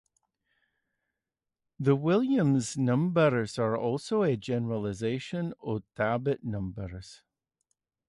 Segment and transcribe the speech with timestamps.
[1.79, 7.21] The Williams numbers are also a generalization of Thabit numbers.